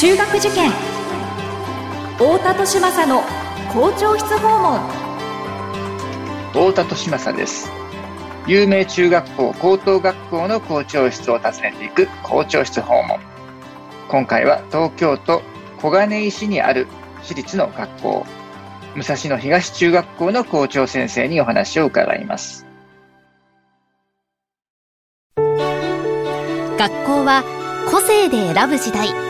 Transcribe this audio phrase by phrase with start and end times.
[0.00, 0.70] 中学受験。
[2.16, 3.20] 太田利政の
[3.70, 4.80] 校長室訪問。
[6.54, 7.70] 太田利政です。
[8.46, 13.20] 有名中学校高等学校の校長室を訪ねていく校長室訪問。
[14.08, 15.42] 今回は東京都
[15.82, 16.86] 小金井市にある
[17.22, 18.26] 私立の学校
[18.94, 22.64] 武蔵野東中学校の校長先生にお話を伺います。
[25.36, 27.44] 学校は
[27.90, 29.29] 個性で選ぶ時代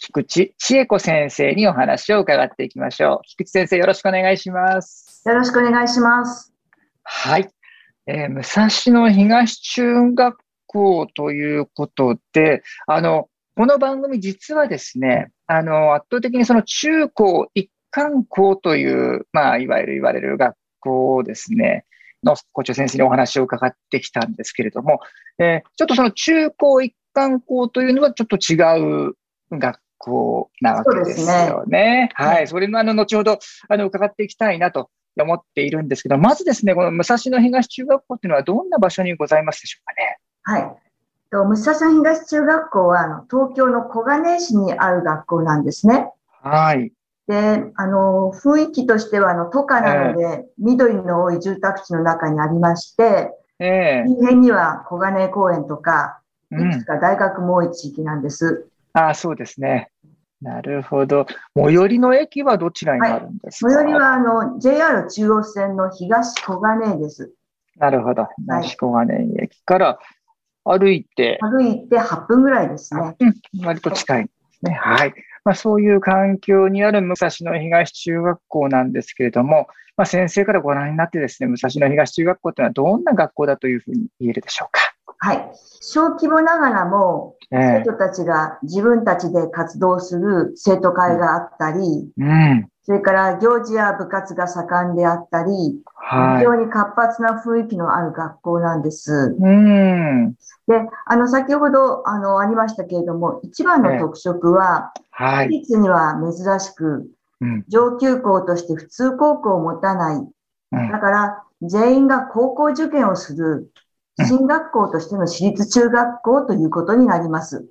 [0.00, 3.26] 菊池千恵子先生にお話を伺っていきましょう。
[3.26, 5.22] 菊池先生よろしくお願いします。
[5.26, 6.52] よろしくお願いします。
[7.04, 7.48] はい、
[8.06, 21.84] えー、武蔵野東中学校ということであのこの番組実はですねあの、圧倒的にその中高一貫校という、まあ、いわゆる言われる学校ですね、
[22.22, 25.00] の校長先生にお話を伺ってきたんですけれども、
[25.40, 29.14] えー、ちょっとその中高一貫校というのはちょっと違う
[29.50, 32.08] 学校なわけですよね。
[32.08, 32.48] ねはい。
[32.48, 40.18] それもあの、後ほど、あの、伺っていきたいなと思っているんですけど、まずですね、この武蔵野東中学校というのはどんな場所にございますでしょうかね？
[40.42, 40.76] はい。
[41.30, 46.10] と武蔵野東中学校はあの東京の小金井市にある学校なんですね。
[46.42, 46.92] はい。
[47.28, 56.20] で、あの、雰囲気としては、あの、都下なので、えー、緑の多い住宅地の中にありまして、えー、周辺には小金井公園とか、
[56.50, 58.69] いくつか大学も多い地域なんです。
[58.92, 59.90] あ、そうですね。
[60.40, 61.26] なるほど。
[61.54, 67.32] 最寄りの駅はどちらになるんですか、はい、最寄りは、あの、JR 中央線の東小金井です。
[67.76, 68.26] なるほど。
[68.38, 69.98] 東小金井駅から、
[70.64, 71.38] 歩いて。
[71.42, 73.16] 歩いて8分ぐらいですね。
[73.20, 74.72] うん、割と近いですね。
[74.72, 75.14] はい。
[75.44, 84.89] まあ、そういう環境にある武蔵野東中学校なんですけれども、まあ、先生からご覧になってですね、武蔵野東中学校というのはどんな学校だというふうに言えるでしょうか？
[85.20, 85.52] はい。
[85.80, 95.50] 小規模ながらも、生徒たちが自分たちで活動する生徒会があったり、うん、それから行事や部活が盛んであったり、
[95.94, 99.36] はい、非常に活発な雰囲気のある学校なんです。
[99.38, 100.36] うん、で、
[101.06, 107.10] あの、先ほど、あの、ありましたけれども、一番の特色は、はい、私立には珍しく、
[107.68, 110.28] 上級校として普通高校を持たない。
[110.70, 113.70] だから、全員が高校受験をする、
[114.26, 117.68] 進学校としての私立中学校ということになります。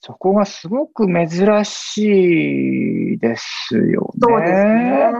[0.00, 4.20] そこがすごく珍しいですよね。
[4.20, 5.12] そうですね。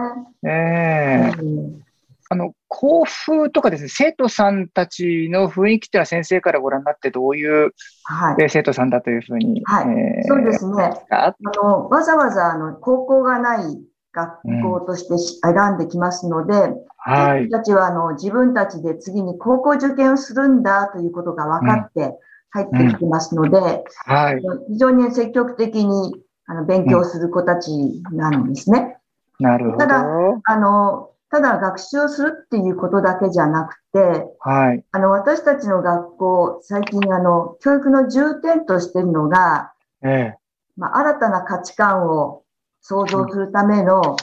[0.45, 1.81] ええーうん、
[2.29, 7.71] あの、校風とかですね、生徒さんたちの雰囲気っていうのは先生からご覧になってどういう、
[8.03, 9.63] はい、生徒さんだというふうに。
[9.63, 9.87] はい。
[9.87, 10.91] えー、そうですね。
[11.11, 13.79] あの、わざわざあの高校がない
[14.13, 17.49] 学校として選んできますので、うん、はい。
[17.49, 22.17] たちはあの自分たちで次に高校受験をするんだということが分かって、
[22.53, 26.13] 入ってきてますので、うんはい、非常に積極的に
[26.45, 27.71] あの勉強する子たち
[28.11, 28.97] なんですね。
[29.39, 29.77] なるほど。
[29.79, 30.05] ただ、
[30.45, 34.83] あの、ただ学習をするっていうことだけじゃなくて、はい。
[34.91, 40.37] あの、私たちの学校、最近あの、教育の重点としているのが、ええ。
[40.77, 42.43] まあ、新たな価値観を
[42.83, 44.17] 創造するための、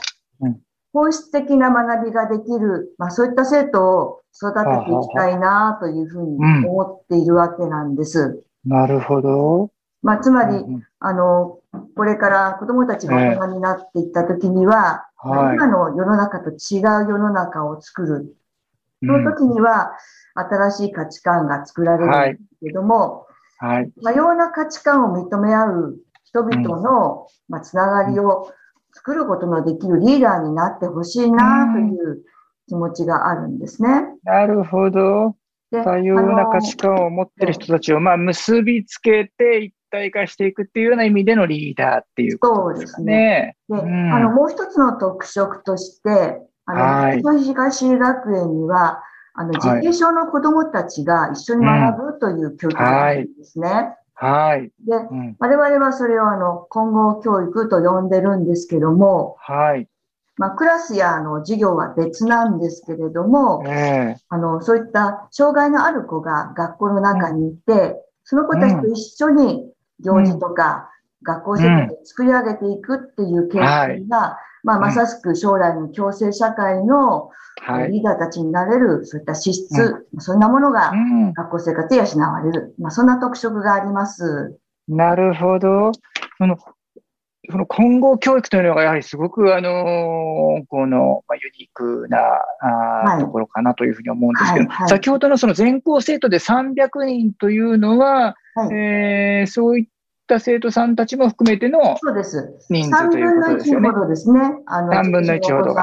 [0.92, 8.44] 本質的な学びができる、まあ、そういった生徒を育てていきたいなというふうに思っているわけなんです。
[8.66, 9.70] うん、なるほど。
[10.02, 11.58] まあ、つまり、うん、あの、
[11.96, 18.36] これから子供たちが大人になっていったときには、えーはい、今の世の中と違う世の中を作る。
[19.02, 19.92] その時には、
[20.34, 23.26] 新しい価値観が作られるんですけども、
[23.58, 25.98] はい、多様な価値観を認め合う
[26.30, 28.52] 人々の、まあ、つながりを
[28.92, 32.22] 作ることのできるリーダーになってほしいなという
[32.68, 34.04] 気持ちがあるんですね。
[34.22, 35.34] なるほど。
[35.72, 43.56] 多様な価値観を持ってる人たちを、まあ、結びつけて一体化していくっていうような意味でのリーダーっていうことですね。
[43.68, 43.86] そうですね。
[43.88, 49.02] で、うん、あの、もう一つの特色として、あの、はい、東学園には、
[49.34, 53.68] あの、自閉症の子供たちが一緒に学ぶという教育があるんですね。
[53.68, 53.99] はい。
[54.86, 59.88] で、うん、我々はそれをあの、混合教育と呼んでるんですけども、はい。
[60.36, 69.70] まあ、クラスやあの授業は別なんですけれども、えー、あの、そういった障害のある子が学校の中にいて、その子たちと一緒に
[70.00, 70.90] 行事とか、
[71.22, 77.30] 学校生活を作り上げていくっていう経験が、はい、まあ、まさしく将来の共生社会の
[77.88, 80.92] リーダーたちになれる、そういった資質、うん、そんなものが
[81.36, 84.58] 学校生活で養われる、まあ、そんな特色があります。
[84.88, 85.92] なるほど。
[86.38, 86.56] その
[87.50, 92.18] その混合教育というのがやはりすごく、あのこの、まあ、ユニークな
[92.60, 92.66] あ、
[93.12, 99.86] はい、ところかなというふうに思うんですけど、はいはい、先ほどのその全校生徒で300人というのは、はい、えー、そういっ
[100.26, 101.96] た生徒さんたちも含めての
[102.68, 103.88] 人数ということですよね。
[103.88, 104.40] 3分の1ほどですね。
[104.66, 105.74] あの、3分の1ほど。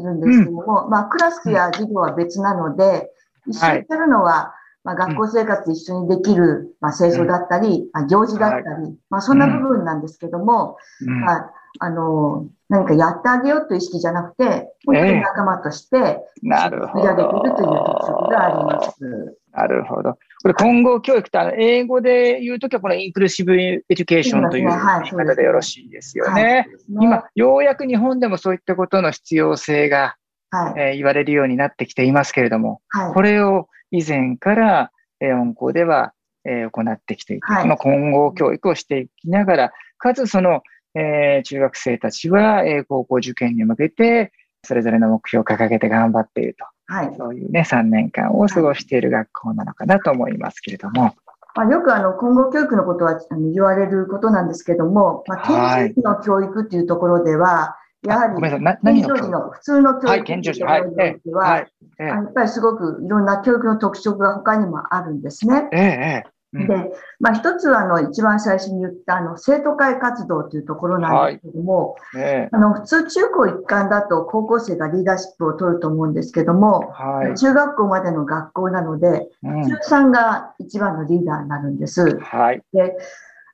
[0.00, 3.10] いるんですけども、うん、まあ、クラスや授業は別なので、
[3.46, 10.76] 一緒にやるのは、まあ、学校生活一緒にできる、まあ、清掃だったり、まあ、行事だったり、まあ、そんな部分なんですけども、
[11.06, 17.08] まあ、あの、何かやってあげようという意識じゃなくて、本当に仲間として、なるほど。
[17.08, 19.36] るという特色があります。
[19.52, 20.16] なるほど。
[20.42, 26.68] これ、混合教育って、英語で言うときは、この inclusive education という言い方でよろしいですよね。
[26.88, 30.14] 今、ようやく日本でもそういったことの必要性が、
[30.50, 36.12] はいえー、言われるようになってきていますけれども、はい、これを以前から、えー、温校では、
[36.44, 40.62] えー、行ってきていて、はい、この混合教育をしていきながら、かつその、
[40.94, 44.32] えー、中学生たちは、えー、高校受験に向けて、
[44.64, 46.64] それぞれの目標を掲げて頑張っていると。
[46.92, 47.14] はい。
[47.16, 51.14] そういうね、3年間を過ごしている学校なのかなと思いますけれども。
[51.54, 53.20] まあ、よくあの、混合教育のことは
[53.52, 61.66] 言われることなんですけども、まあ、県知事の教育っていうところでは、やはり、健常時の普通の教育のところにおいては、
[61.98, 65.68] やっぱりすごくいろんな教育の特色が他にもあるんですね。
[65.72, 72.22] ええで、まあ、一つは、あの、一番最初に言った、あの、生徒会活動というところなんですけども、はい。
[72.22, 82.18] ね、あの、普通中高一貫だと高校生がリーダーシップを取ると思うんですけども、はい、中学校までの学校なので、うん、中3が一番のリーダーになるんです。
[82.18, 82.96] はい、で、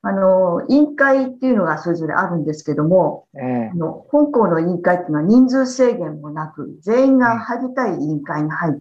[0.00, 8.80] あの、委員会っていうのがそれぞれあるんですけども、えー、あの本校の委員会っていうのは人数制限もなく、全員が入りたい委員会に入って、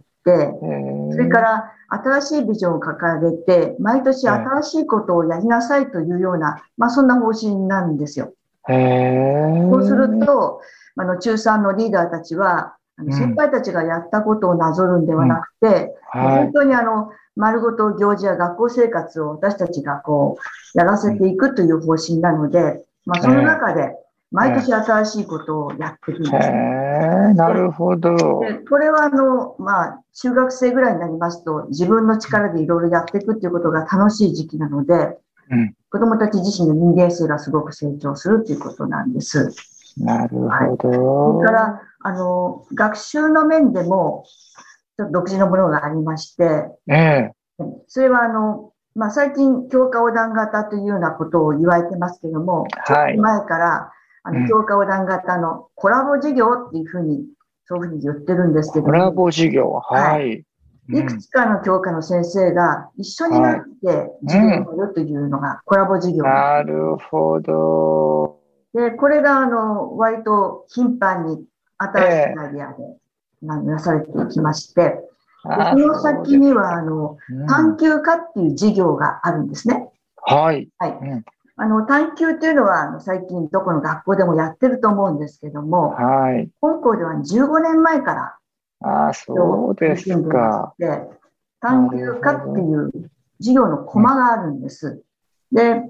[1.12, 8.32] それから新しいビジョンを掲げて、毎年新しいことをやりなさいというような、まあそんな方針なんですよ。
[8.68, 10.60] そうすると、
[10.96, 16.20] あの、中3のリーダーたちは、あの先輩たちがやったことをなぞるんではなくて、うん。
[16.24, 20.38] はい、本当にあの、丸ごと行事や学校生活を私たちがこ
[20.74, 23.94] う、やらせていくという方針なので、まあ、その中で、
[24.36, 27.32] 毎年新しいことをやっていくんですね。
[27.34, 28.42] なるほど。
[28.68, 35.16] これはあの、まあ、中学生ぐらいになりますと、自分の力でいろいろやっていくっていうことが楽しい時期なので、
[35.50, 39.54] うん、子供たち自身の人間性がすごく成長するということなんです。
[39.96, 40.48] なるほど。
[40.48, 44.24] はい、それから、あの、学習の面でも、
[44.98, 47.32] ちょっと独自のものがありまして、ええ
[47.86, 53.92] それはあの、まあ、最近、教科横断型というようなことを言われてますけども、はい、前から、
[54.26, 57.24] あの、教科横断型のコラボ授業っていうふうに、
[57.66, 60.44] そういうふうに言ってるんですけど、コラボ授業、はい。
[60.88, 68.40] いくつかの教科の先生が一緒になって授業をやるというのがコラボ授業、なるほど。
[68.72, 71.44] で、これがあの、割と頻繁に
[71.78, 72.84] 新しいアイデアで
[73.42, 75.00] なされていきまして、
[75.42, 77.16] その先には、あの、
[77.48, 79.88] 探究科っていう授業があるんですね。
[80.22, 80.68] はい。
[80.78, 81.24] はい。
[81.58, 86.50] あの、探究っていうのは、あの、最近どこの学校でもやってると思うんですけども、はい。
[86.60, 88.36] 本校では15年前から、
[88.82, 90.74] ああ、そうですか。
[90.78, 91.00] で、
[91.60, 95.02] 探究科っていう授業のコマがあるんです。
[95.50, 95.82] で、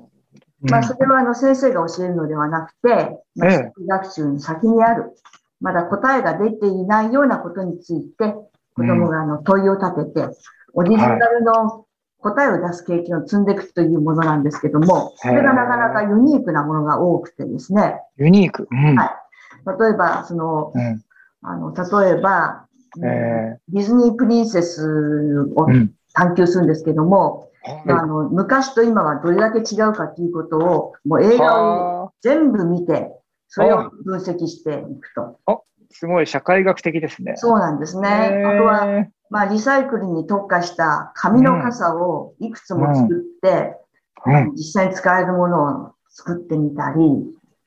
[0.60, 5.16] まあ、それはあの先生が教えるのではなくて、まあ、学習の先にある、
[5.60, 8.34] まだ答えが出ていないようなことについて、
[8.74, 10.36] 子供があの問いを立てて、
[10.74, 11.85] オリジナルの
[12.26, 18.00] 答えを出す経験を積んでいくというものなんですけども、それがなかなかユニークなものが多くてですね。
[18.16, 19.80] ユニーク、うん、はい。
[19.80, 21.02] 例えば、その、うん、
[21.42, 22.66] あの、例えば、
[23.04, 25.68] えー、ディズニープリンセスを
[26.14, 27.50] 探求するんですけども、
[27.84, 33.12] うん、あの昔と今はどれだけ違うかということを、もう映画を全部見て、
[33.48, 35.62] それを分析していくと。
[35.90, 37.34] すごい社会学的ですね。
[37.36, 38.08] そうなんですね。
[38.08, 43.76] あとは、まあ、リサイクルに特化した紙の傘をいくつも作って、
[44.24, 46.96] うんうん、実際に使えるものを作ってみたり。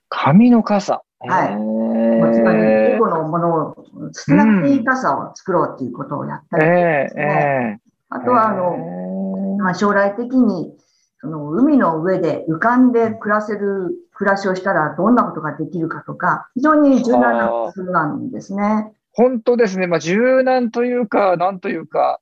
[0.09, 2.33] 紙の傘はい。
[2.33, 7.81] つまり、エコのものを、捨てなくていい傘を作ろうっていうことをやったりですね。
[8.09, 10.73] あとは、あの、まあ、将来的に、
[11.21, 18.93] その海の上で浮かんで暮らせる暮らしをしたらどんなことができるかとか、非常に柔軟な工夫なんですね。
[19.19, 19.85] 本当ですね。
[19.85, 22.21] まあ、柔軟というか、なんというか、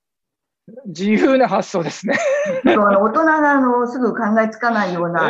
[0.88, 2.16] 自由な発想ですね。
[2.66, 5.30] そうあの大人があのすぐ考えつかないような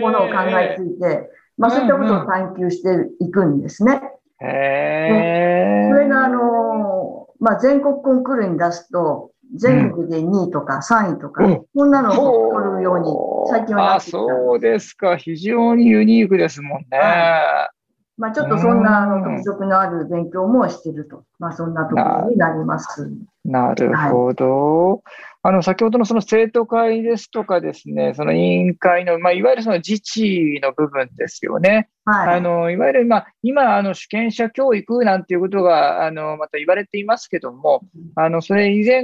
[0.00, 1.26] ものを考えついて、えー、
[1.58, 4.00] まあ、そういったことを探求していくんですね。
[4.40, 13.10] へそれがあの、まあ、全国コンクールに出すと、全国で2位とか3位とか、うん、こんなのを取るように
[13.50, 15.16] 最近はなってきたそうですか。
[15.16, 16.96] 非常にユニークですもんね。
[16.96, 17.77] はい
[18.18, 21.24] まあ、ちょっとそんなあの特色のある勉強もしてると。
[21.38, 23.08] まあ、そんなところになります。
[23.44, 24.90] なるほど。
[24.90, 25.00] はい
[25.42, 31.88] あの、先ほどのその生徒会ですとかですね、その委員会の、まあ、いわゆるその自治の部分ですよね。
[32.10, 32.36] はい。
[32.38, 37.82] あの、いわゆる、まあ、今、あの、主権者教育なんていうことが、あの、また言われていますけども、
[38.14, 39.02] あの、それ以前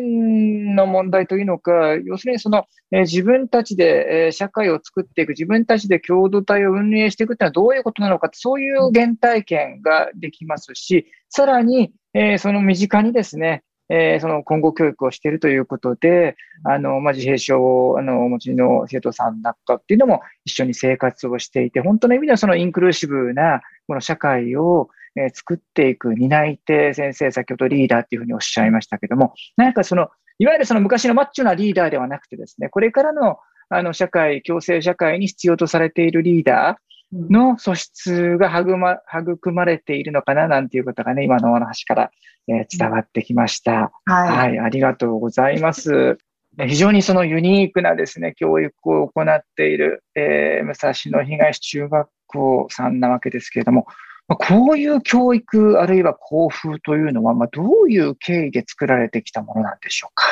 [0.75, 33.39] の問題というのか、要するにその、えー、自分たちで、えー、社会を作っていく、自分たちで共同体を運営していくっていうのはどういうことなのかそういう原体験ができますし、さらに、えー、その身近にですね、えー、その今後教育をしているということで、あの、まあ、自閉症をあのお持ちの生徒さんだったっていうのも一緒に生活をしていて、本当の意味ではそのインクルーシブなこの社会を、えー、作っていく担い手先生、先ほどリーダーっていうふうにおっしゃいましたけども、なんかその、いわゆるその昔のマッチョなリーダーではなくてですね、これからの
[33.71, 36.77] あの社会、共生社会に必要とされているリーダー、
[37.13, 42.11] の素質が育ま育まれているのかななんていうことがね、今のお話から、
[42.49, 44.51] えー、伝わってきました、はい。
[44.51, 44.59] はい。
[44.59, 46.19] ありがとうございます。
[46.59, 53.87] 非常にそのユニークなですね、教育を行っている、えー、武蔵野東中学校さんなわけですけれども、
[54.27, 60.25] こういう教育あるいは校風というのは、まあ、どういう経緯で作られてきたものなんでしょうか？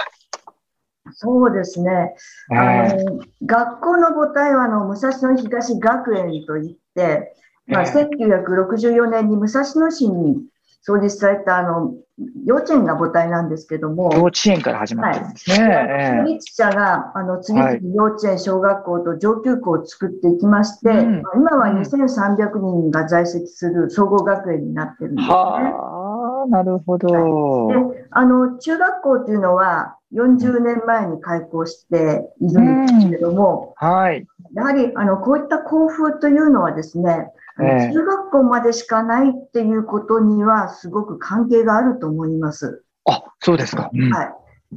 [1.10, 2.14] そうですね。
[2.50, 7.34] あの、学校の母体は、あの、武蔵野東学園といって、
[7.66, 10.44] まあ、1964年に武蔵野市に
[10.82, 11.94] 創立された、あの、
[12.44, 14.12] 幼稚園が母体なんですけども。
[14.12, 15.68] 幼稚園から始まってるんですね。
[15.68, 16.18] はい。
[16.18, 25.34] 創立者が、あの、次々幼稚園、小学校と上級校を作っていきまして、うん、今は2300人が在籍する総合学園になってるんですね。
[25.34, 27.08] はあ、なるほど。
[27.08, 34.26] はい、で、あの、中学校っていうのは、40年前に開校しているんですけれども、うん、はい。
[34.54, 37.28] やはり、あの、こういった校風というのはですね、
[37.60, 42.84] えー、中学校までしかないっていうことには、すごく関係があると思います。
[43.06, 43.90] あ、そうですか。
[43.92, 44.32] うん、はい。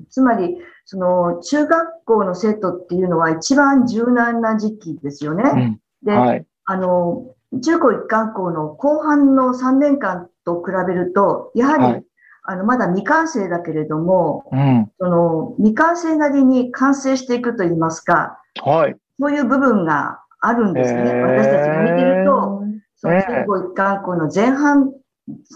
[0.09, 5.43] つまり、その、中学校の生徒っていうのは一番柔軟な時期ですよね。
[5.53, 7.25] うん、で、はい、あの、
[7.61, 12.05] 中高一貫校の後半の3年間と比べると、やはり、はい
[12.47, 18.95] あの、まだ未完成だけれども、うん、その、未完成なりに完成していくと言いますか、はい。
[19.19, 21.01] そういう部分があるんですね。
[21.01, 22.63] 私たちが見てると、
[22.97, 24.91] その中高一貫校の前半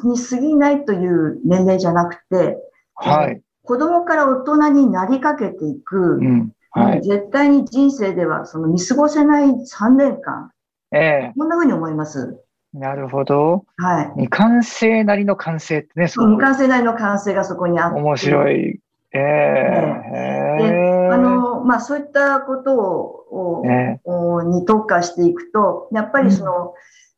[0.03, 2.57] に過ぎないという年齢じゃなくて、
[2.95, 3.41] はい。
[3.63, 10.51] 子供から大人になりかけていく、うんはい、絶対に人生ではその見過ごせない3年間、
[10.91, 12.39] ええこんな風に思います。
[12.73, 13.65] なるほど。
[13.77, 14.11] はい。
[14.13, 16.29] 未完成なりの完成ってね、そう。
[16.29, 17.99] 未完成なりの完成がそこにあって。
[17.99, 18.79] 面白い。
[19.11, 26.73] ええー、で、あの、まあ、そういったことを、えー、に特化していくと、やっぱりその、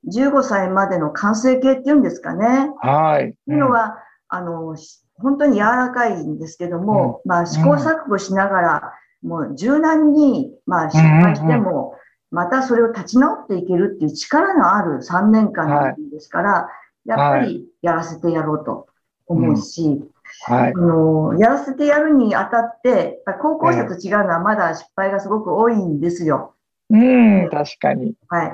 [0.06, 2.72] うん、15歳までの完成形っていうんですかね。
[2.82, 3.32] はい。
[3.32, 3.98] っていうのは、
[4.30, 4.78] あの、
[5.18, 11.96] 本当に柔らかいんですけども、うん、まあ、試行錯誤しながら、もう柔軟に、まあ、失敗しても、
[12.32, 16.70] またそれを立ち直っていけるっていう力のある3年間なんですから、は
[17.06, 18.88] い、やっぱりやらせてやろうと
[19.28, 20.02] 思うし、
[20.48, 26.56] はい、あのやらせてやるにあたって、高校生と違うのはまだ失敗がすごく多いんですよ。
[26.90, 28.16] うん、確かに。
[28.30, 28.54] はい。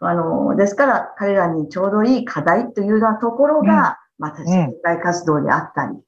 [0.00, 6.00] あの、ですから彼らにちょうどいい課題というようなところが、うん、また社会活動であったり、うん、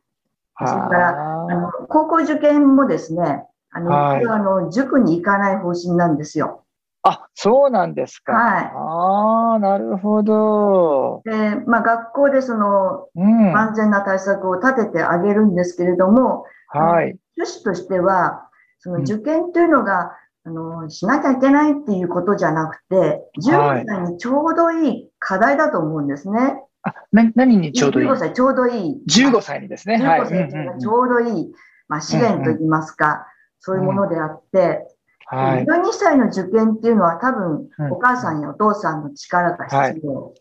[0.58, 6.64] それからあの高校受験もですね、あの、はい、あの塾に行かない方針なんですよ。
[7.04, 8.32] あ、そうなんですか。
[8.32, 8.64] はい。
[8.74, 11.22] ああ、なるほど。
[11.24, 17.18] で、まあ、学校でその、うん、安全な対策を立ててあげるんですけれども、はい。
[17.36, 20.12] 趣旨としては、その受験というのが、
[20.44, 26.62] うん、あの、しなきゃいけないっていうことじゃなくて、15歳にちょうどいい課題だと思うんですね。
[26.82, 29.02] あ、な、何にちょうどいい ?15 歳ちょうどいい。
[29.08, 29.96] 15歳にですね。
[29.96, 31.52] 15歳がちょうどいい、
[31.88, 33.26] まあ、試練といいますか、
[33.58, 34.86] そういうものであって、
[35.34, 40.34] はい、12歳の受験っていうのは多分、お母さんやお父さんの力が必要。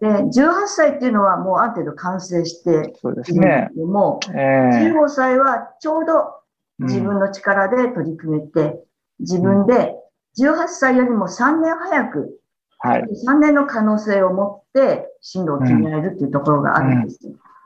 [0.00, 3.40] で、18歳っていうのはもうある程度完成しているんですけ
[3.76, 4.86] ども、ねえ。
[4.86, 6.38] ー、15歳はちょうど
[6.78, 8.82] 自分の力で取り組めて、
[9.20, 9.94] 自分で
[10.38, 12.40] 18歳よりも3年早く、
[12.78, 17.18] はい、3年の可能性を持って進路を決められるっていうところがあるんです。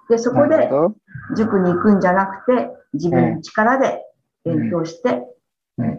[0.08, 0.68] で、そこで
[1.36, 4.02] 塾に行くんじゃなくて、自分の力で
[4.44, 5.22] 勉強して、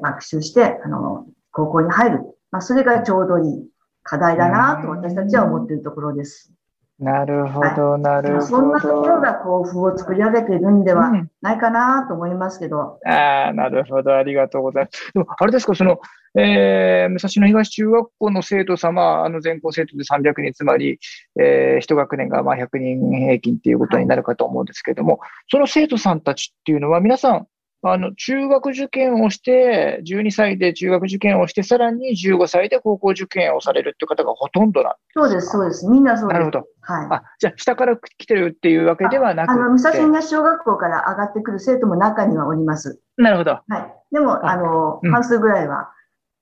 [0.01, 2.19] 学習して、あの、高校に入る。
[2.51, 3.67] まあ、それがちょうどいい
[4.03, 6.53] 課題だなと私たちは思っているところです。
[6.99, 8.45] なるほど、なるほど。
[8.45, 11.11] そんなところが幸福を作り上げているんでは
[11.41, 12.99] ないかなと思いますけど。
[13.03, 15.11] うん、ああ、なるほど、ありがとうございます。
[15.13, 15.99] でも、あれですか、その、
[16.35, 20.99] えー、武蔵野東中学校の生徒様、あの全校生徒で300人、つまり、
[21.39, 27.47] えー、一学年がまあ100人平均っていうことになるかと思うんですけれども、はい、その生徒さんたちっていうのは、皆さん、
[27.85, 35.87] あの、中学受験をして、12歳で中学受験をして、さらに15歳で高校受験をされるっていう方がほとんどなんそうです、そうです。
[35.87, 36.39] みんなそうです。
[36.39, 36.59] なるほど。
[36.81, 37.07] はい。
[37.11, 43.01] あ、じゃあ、下から来てるっていうわけではなくあの、武蔵野小学校から上がってくる生徒も中にはおります。
[43.17, 43.51] なるほど。
[43.51, 43.93] はい。
[44.13, 45.91] でも、あの、うん、半数ぐらいは、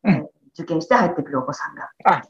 [0.04, 2.22] うん、受験して入ってくるお子さんがあ、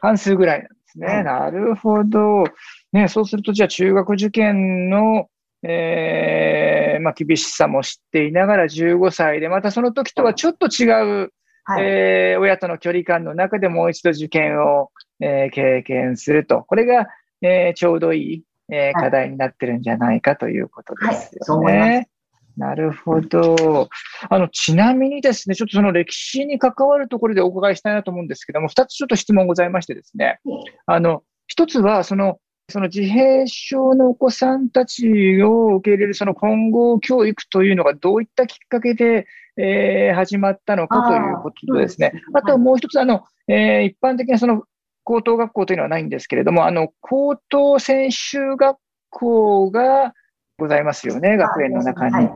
[0.00, 1.06] 半数ぐらいなんですね。
[1.06, 2.44] はい、なるほど。
[2.92, 5.28] ね、そうすると、じゃあ、中学受験の、
[5.68, 10.84] えー、まあ、厳しさも知っていながら15歳で、またその時とはちょっと違
[11.24, 11.32] う、
[11.64, 16.62] はい、えー、親との距離感の中でもう一度受験を、えー、経験すると。
[16.62, 17.08] これが、
[17.42, 18.42] えー、ちょうどいい、
[18.72, 21.72] えー、課題になってるんじゃないかということですよね。
[21.74, 22.08] はい、
[22.56, 23.88] なるほど。
[24.30, 30.38] あの、ちなみにですね、ちょっとその歴史に関わるところでお伺いしたいなと思うんですけども、二つちょっと質問ございましてですね。
[30.86, 42.12] あの、一つは、その、その自閉症のお子さんたちを受け入れるその混合教育というのがどういったきっかけで、えー、始まったのかということですね。
[42.34, 44.64] あともう一つ、あの、えー、一般的なその
[45.04, 48.78] 高等学校というのはないんですけれども、あの、高等専修学
[49.10, 50.12] 校が
[50.58, 52.14] ございますよね、学園の中に。
[52.14, 52.34] はい。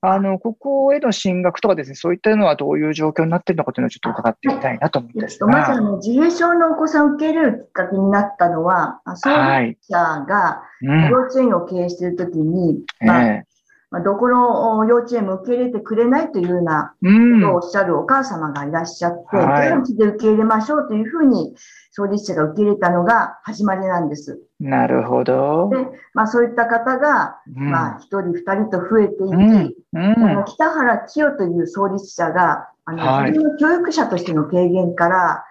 [0.00, 5.46] あの、ここへの進学とかですね、そういったのはどういう状況になっているのかというのをちょっと伺ってみたいなと思うんですが。
[5.48, 9.30] まずあの、自閉症のお子さんを受け入れるきっかけになったのは、創
[9.66, 13.47] 立者が幼稚園を経営しているときに、まあ、えー
[13.90, 19.36] まあ、どこの幼稚園も受け入れてくれないというようなことをおっしゃるお母様がいらっしゃって、
[19.76, 21.54] 現地で受け入れましょうというふうに
[21.92, 24.40] 創立者が受け入れたのが始まりなんです。
[24.60, 25.70] なるほど。
[25.70, 25.78] で、
[26.12, 29.74] まあそういった方が、うん、まあ一人二人と増えていき、うん。
[29.92, 35.44] うん、北原清という創立者が、あの、はい、の教育者としての経験から、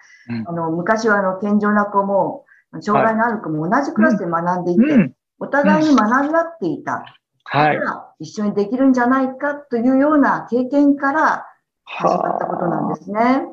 [0.45, 2.45] あの、昔はあの、健常な子も、
[2.82, 7.06] 障害のある子も同じクラスで学んでいて、お互いに学び合っていた。
[7.49, 7.79] はい。
[8.19, 11.45] 一緒にできるんじゃないかというような経験から
[11.86, 13.43] 始まったことなんですね。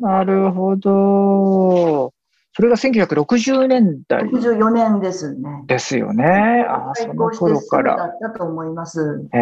[0.00, 2.12] なるほど。
[2.56, 4.22] それが1960年代。
[4.22, 5.64] 64年ですね。
[5.66, 6.64] ですよね。
[6.68, 7.96] ああ、その頃から。
[7.96, 9.28] だったと思います。
[9.34, 9.40] ええ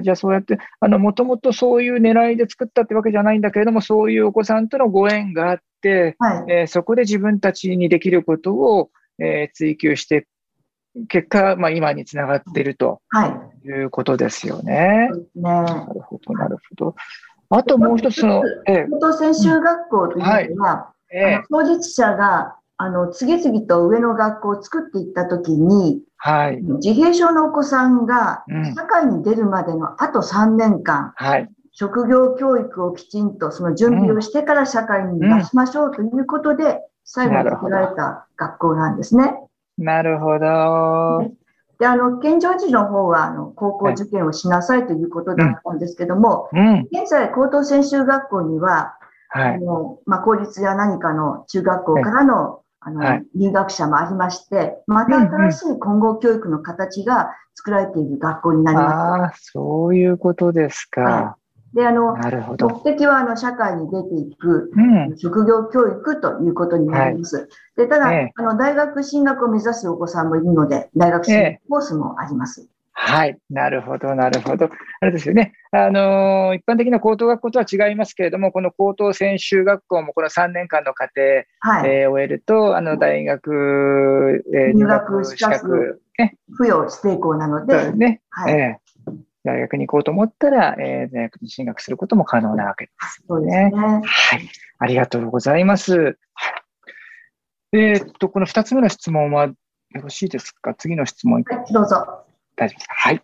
[0.00, 10.26] ー、じゃあそうやって、あの、もともとそういう狙いで作ったってわけじゃないんだけれども、そういうお子さんとのご縁があって、はい、えー、そこで自分たちにできることを、えー、追求して
[11.08, 13.00] 結果、まあ、今につながっていると、
[13.64, 15.08] い、うことですよね。
[15.34, 15.42] ね。
[15.42, 16.94] なるほど、なるほど。
[17.50, 21.16] あともう一つの、え高等専修学校というのは、はい。
[21.16, 39.34] え当事者があの次々と上の学校を作っていったときに、はい、自閉症のお子さんが社会に出るまでのあと3年間、はい、職業教育をきちんとその準備をしてから社会に出しましょうということで、最後に作られた学校なんですね。
[39.78, 41.32] なるほど。
[41.78, 48.94] で、あの、健常児の方は、あの、高校受験をしなさいということだったんですけども、うん、現在、高等専修学校には、
[49.28, 58.94] はい、あの、まあ、公立や何かの中学校からの、あの、はい、入学者もありまして、また新しい混合教育の形が作られている学校になります。
[58.94, 61.36] ああ、そういうことですか。
[61.76, 67.36] はいで、あの、目的は、あの、社会に出ていく、うん、職業教育ということになります。
[67.36, 72.62] はい、で、ただ、えあの、大学進学を目指すお子さんもいるので、大学進学コースもあります。
[72.62, 73.36] えはい。
[73.50, 74.70] なるほど、なるほど。
[75.00, 75.52] あれですよね。
[75.70, 88.78] あのー、一般的な高等学校とは違いますけれども、この高等専修学校もこの3年間の過程、はい、えー、終えると、あの、大学、えー、入学資格、ね、付与指定校なので、ね、はい、え
[89.46, 93.70] 大学に行こうと思ったら、えー、大学に進学することも可能なわけですそうですね。
[93.74, 94.50] はい。
[94.78, 96.18] ありがとうございます。
[97.72, 99.54] えー、っと、この二つ目の質問はよ
[100.02, 100.74] ろしいですか？
[100.74, 101.42] 次の質問。
[101.44, 102.24] はい、どうぞ。
[102.56, 102.94] 大丈夫ですか？
[102.94, 103.22] はい。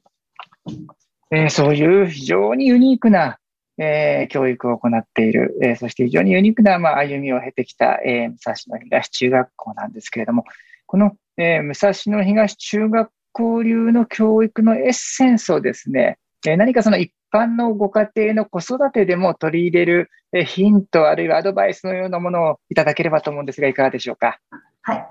[1.33, 3.39] えー、そういう非常にユニークな、
[3.79, 10.45] えー、教育を行っている、えー、そして非常にユニークな、まあ、歩みを経てきた、えー、武蔵野東中学校なんですけれども、
[10.87, 20.11] この、えー、武蔵野東中学交流の教育のエッセンスをですね、え何かその一般のご家庭の子育てでも取り入れる
[20.47, 24.39] ヒント、あるいはアドバイスのようなものをいただければと思うんですが、いかがでしょうか？
[24.83, 25.07] はい。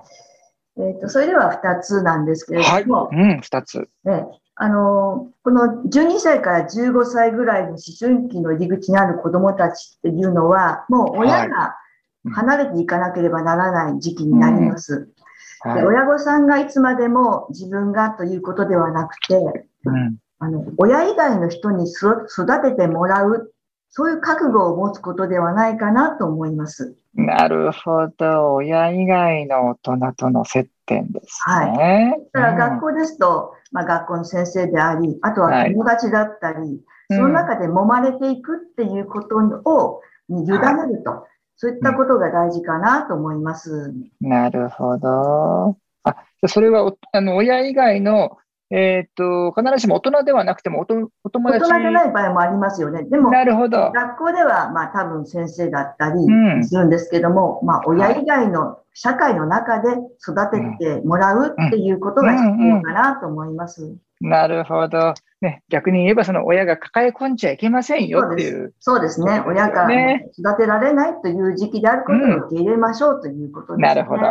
[0.78, 3.06] えっ、ー、と、それでは2つなんですけれども。
[3.06, 3.88] はい、うん、2つ。
[4.04, 11.76] ね、あの、この12歳から15歳ぐらいの思春期の入り口にある子供たちっていうのは、もう親が
[12.32, 14.94] 離れていかなければならない時期になります。
[14.94, 15.08] はい、
[15.64, 19.34] で親御さんがいつまでも自分がということではなくて、
[19.84, 22.26] うん、あの親以外の人に育
[22.62, 23.54] ててもらう、
[23.90, 26.96] そういう覚悟を持つことではないかなと思います。
[27.14, 28.54] なるほど。
[28.54, 31.54] 親以外の大人との接点ですね。
[31.54, 32.30] はい。
[32.32, 41.30] だから学校ですと、うん、まあ学校の先生であり、あとは友達だったり、はい、その中で揉まれていくっていうことを、に委ねると、はい、
[41.62, 43.94] そういったことが大事かなと思います。
[44.20, 45.76] なるほど。
[46.02, 46.16] あ、
[46.48, 48.36] それは、あの、親以外の
[48.74, 51.62] えっ、と、必ずしも大人ではなくてもおと、お友達。
[51.62, 53.04] 大人じゃない場合もありますよね。
[53.04, 53.92] でも、なるほど。
[53.92, 59.90] 学校では、まあ多分先生だったりするんですけども、うん、まあ親以外の社会の中で
[60.26, 63.94] 育ててもらうっていうことが必要かなと思います。
[64.20, 65.14] なるほど。
[65.42, 68.72] ね、逆に言えばその親が抱え込んじゃいけませんよっていう。
[68.78, 69.42] そうですね。
[69.44, 69.88] 親が
[70.38, 73.88] 育てられないという時期であることを受け入れましょうということですね。
[73.88, 74.22] なるほど。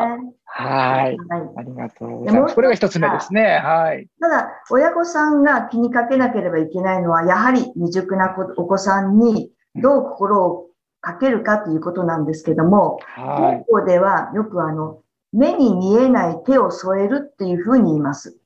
[0.46, 1.18] はい。
[1.58, 2.56] ありがとうございます。
[2.56, 3.60] これが一つ目ですね。
[3.62, 4.08] はい。
[4.22, 10.68] ただ、親御さんが気にかけなければいけないのは、やはり未熟なお子さんにどう心を
[11.02, 15.00] かけるかということなんですけども、はい、高校ではよくあの、
[15.34, 18.38] 目に見えない手を添えるっていうふうに言います。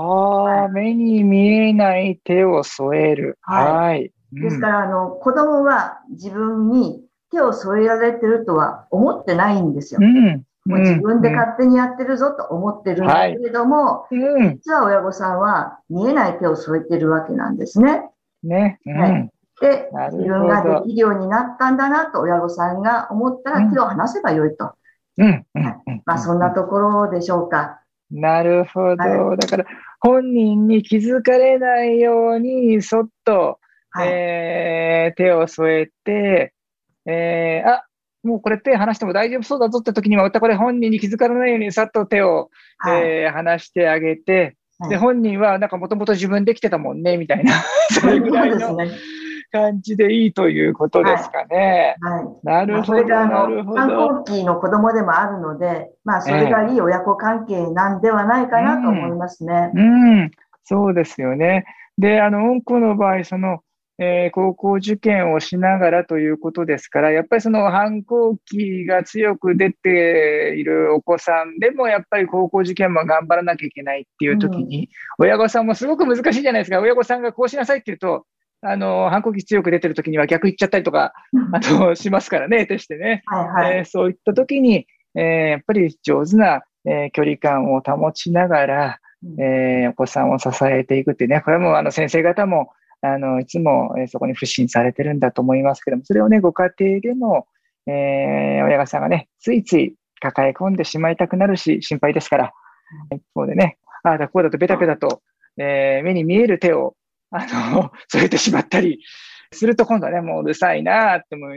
[0.00, 3.38] はあ、はい、目に見えない手を添える。
[3.42, 4.12] はい。
[4.32, 10.00] ですから、あの、子供は自分に手を添えられてるとは思ってないんですよ。
[10.02, 10.44] うん。
[10.66, 18.02] もう自分で勝手にやってるぞと思ってるんだけれども、うん、実は親御さんは見えない手を添えてるわけなんですね。
[18.42, 18.80] ね。
[18.84, 19.30] うん、はい。
[19.60, 24.72] で、自分ができるようになったんだなと親御さんが思ったら手を離せばよいと。
[25.18, 25.46] うん。
[25.54, 27.80] はい、まあそんなところでしょうか。
[28.10, 29.02] なるほど。
[29.02, 29.66] はい、だから
[30.00, 33.58] 本人に気づかれないようにそっと、
[33.90, 36.52] はい、えー、手を添えて、
[37.06, 37.84] えー、あ、
[38.22, 47.52] もうこれ手離しても大丈夫そうだぞって時には、またこれ本人に気づかれないようにさっと手を、はい、えー、離してあげて、はい、で、本人はなんかもともと自分できてたもんね、みたいな、
[47.90, 48.76] それぐらいの
[49.50, 51.96] 感じでいいということですかね。
[52.00, 52.24] はい。
[52.24, 53.80] はい、なるほど、なるほど。
[53.80, 59.70] 反抗期の子供でもあるので、まあ、それがいい親子関係なんではないかなと思いますね。
[59.74, 60.30] うん、うん、
[60.64, 61.64] そうですよね。
[61.98, 63.60] で、あの、うんこの場合、その、
[63.98, 76.78] えー、高校受験をしながらということですから、やっぱりその反抗期が強く出ているお子さんでも、やっぱり高校受験も頑張らなきゃいけないっていう時に、うん、親御さんもすごく難しいじゃないですか。
[76.80, 78.26] 親御さんがこうしなさいって言うと、
[78.68, 81.12] あの、反抗期強く出てる時には逆言っちゃったりとか、
[81.52, 83.22] あと、しますからね、手してね。
[83.26, 88.98] はいはい、えー、そういった時に、えー、やっぱり上手な、えー、距離感を保ちながら、
[89.38, 92.70] えー、お子さんを支えていくっていうね、これもあの先生方も、
[93.02, 97.46] あの、いつも、えそこに不信されてるんだと思いますけども、それをね、ご家庭でも、
[97.86, 102.52] えー、親御さんがね、ついつい抱え込んでしまいたくなるし、心配ですから、
[103.14, 105.22] 一方でね、ああだこうだとベタベタと、
[105.58, 106.94] えー、目に見える手を、
[107.30, 109.00] あの、添えてしまったり
[109.52, 111.52] すると今度はね、もううるさいなって、もう、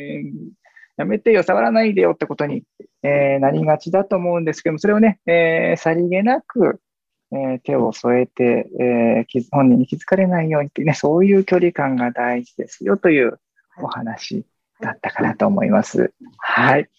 [0.98, 2.64] やめてよ、触らないでよってことに、
[3.04, 6.82] えー、なりがちだと思うんですけども、それをね、えー、さりげなく、
[7.32, 13.40] えー、手を添えて、えー、本人に気づかれないようにってね、そういう距離感が大事ですよという
[13.82, 14.46] お話
[14.82, 16.14] だったかなと思います。
[16.38, 16.90] はい。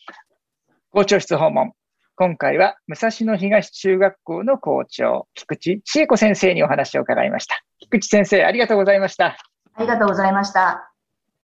[0.93, 1.73] 校長室訪問。
[2.21, 7.65] 今回は武蔵野東中学校の校長、菊池千恵子先生にお話を伺いました。
[7.79, 9.39] 菊池先生、ありがとうございました。
[9.73, 10.93] ありがとうございました。